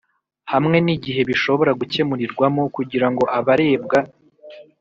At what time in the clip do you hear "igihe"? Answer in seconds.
0.95-1.21